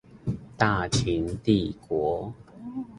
[0.57, 2.33] 大秦帝國